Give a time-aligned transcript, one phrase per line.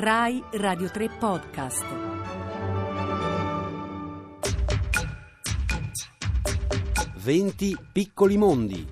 [0.00, 1.84] Rai Radio 3 Podcast.
[7.16, 8.86] Venti piccoli mondi.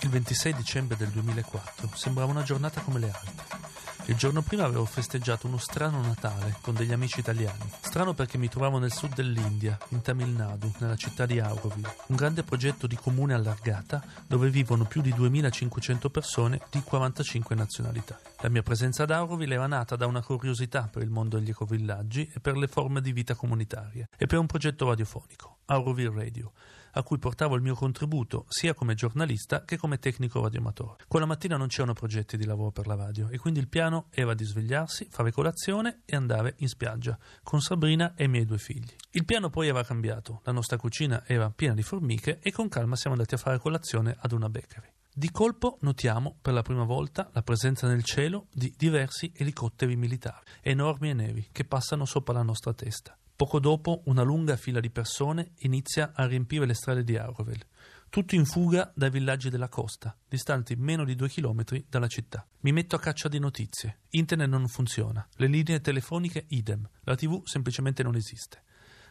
[0.00, 3.71] Il 26 dicembre del 2004 sembrava una giornata come le altre.
[4.06, 7.70] Il giorno prima avevo festeggiato uno strano Natale con degli amici italiani.
[7.80, 12.16] Strano perché mi trovavo nel sud dell'India, in Tamil Nadu, nella città di Auroville, un
[12.16, 18.18] grande progetto di comune allargata dove vivono più di 2500 persone di 45 nazionalità.
[18.40, 22.28] La mia presenza ad Auroville era nata da una curiosità per il mondo degli ecovillaggi
[22.34, 26.52] e per le forme di vita comunitarie e per un progetto radiofonico, Auroville Radio
[26.92, 31.04] a cui portavo il mio contributo sia come giornalista che come tecnico radioamatore.
[31.06, 34.34] Quella mattina non c'erano progetti di lavoro per la radio e quindi il piano era
[34.34, 38.94] di svegliarsi, fare colazione e andare in spiaggia con Sabrina e i miei due figli.
[39.10, 42.96] Il piano poi aveva cambiato, la nostra cucina era piena di formiche e con calma
[42.96, 44.88] siamo andati a fare colazione ad una bakery.
[45.14, 50.46] Di colpo notiamo per la prima volta la presenza nel cielo di diversi elicotteri militari,
[50.62, 53.14] enormi e nevi, che passano sopra la nostra testa.
[53.42, 57.66] Poco dopo una lunga fila di persone inizia a riempire le strade di Auroville,
[58.08, 62.46] tutto in fuga dai villaggi della costa, distanti meno di due chilometri dalla città.
[62.60, 64.02] Mi metto a caccia di notizie.
[64.10, 68.62] Internet non funziona, le linee telefoniche idem, la tv semplicemente non esiste.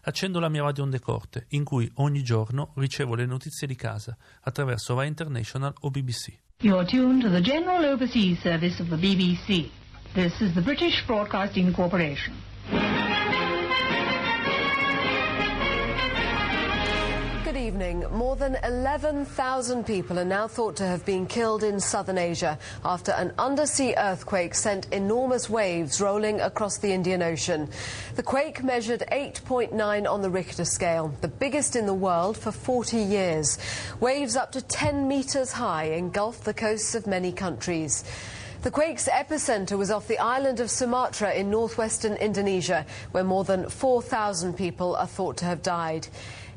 [0.04, 4.16] Accendo la mia radio onde corte, in cui ogni giorno ricevo le notizie di casa
[4.44, 6.38] attraverso Rai International o BBC.
[6.62, 9.70] You're tuned to the General Overseas Service of the BBC.
[10.14, 13.01] This is the British Broadcasting Corporation.
[17.72, 18.06] Evening.
[18.12, 23.14] More than 11,000 people are now thought to have been killed in southern Asia after
[23.14, 27.70] an undersea earthquake sent enormous waves rolling across the Indian Ocean.
[28.18, 32.98] The quake measured 8.9 on the Richter scale, the biggest in the world for 40
[32.98, 33.58] years.
[34.02, 38.04] Waves up to 10 meters high engulfed the coasts of many countries.
[38.64, 43.70] The quake's epicenter was off the island of Sumatra in northwestern Indonesia, where more than
[43.70, 46.10] 4,000 people are thought to have died.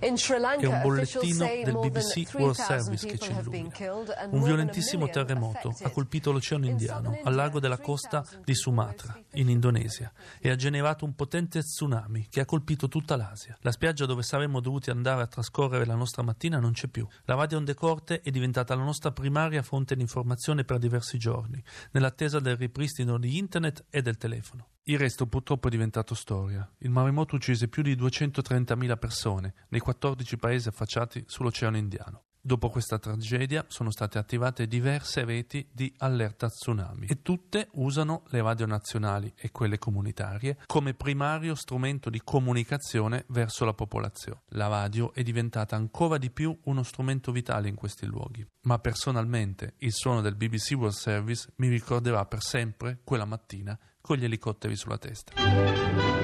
[0.05, 3.75] È un bollettino del BBC World 3,000 Service che ci have been illumina.
[3.75, 8.43] killed and Un violentissimo terremoto ha colpito l'Oceano In Indiano, al largo della costa 3,000
[8.45, 13.57] di Sumatra, in Indonesia, e ha generato un potente tsunami che ha colpito tutta l'Asia.
[13.63, 17.07] La spiaggia dove saremmo dovuti andare a trascorrere la nostra mattina non c'è più.
[17.25, 21.63] La radio onde corte è diventata la nostra primaria fonte di informazione per diversi giorni,
[21.93, 24.69] nell'attesa del ripristino di internet e del telefono.
[24.87, 26.71] Il resto purtroppo è diventato storia.
[26.81, 32.25] Il maremoto uccise più di 230.000 persone nei 14 paesi affacciati sull'Oceano Indiano.
[32.47, 38.43] Dopo questa tragedia sono state attivate diverse reti di allerta tsunami e tutte usano le
[38.43, 44.43] radio nazionali e quelle comunitarie come primario strumento di comunicazione verso la popolazione.
[44.49, 49.77] La radio è diventata ancora di più uno strumento vitale in questi luoghi, ma personalmente
[49.79, 54.77] il suono del BBC World Service mi ricorderà per sempre quella mattina con gli elicotteri
[54.77, 56.24] sulla testa.